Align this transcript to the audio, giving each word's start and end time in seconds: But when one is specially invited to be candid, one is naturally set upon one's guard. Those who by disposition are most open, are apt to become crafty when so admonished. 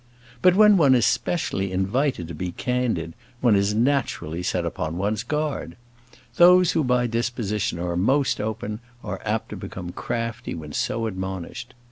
But 0.41 0.55
when 0.55 0.77
one 0.77 0.95
is 0.95 1.05
specially 1.05 1.71
invited 1.71 2.27
to 2.27 2.33
be 2.33 2.53
candid, 2.53 3.13
one 3.39 3.55
is 3.55 3.75
naturally 3.75 4.41
set 4.41 4.65
upon 4.65 4.97
one's 4.97 5.21
guard. 5.21 5.75
Those 6.37 6.71
who 6.71 6.83
by 6.83 7.05
disposition 7.05 7.77
are 7.77 7.95
most 7.95 8.41
open, 8.41 8.79
are 9.03 9.21
apt 9.23 9.49
to 9.49 9.57
become 9.57 9.91
crafty 9.91 10.55
when 10.55 10.73
so 10.73 11.05
admonished. 11.05 11.75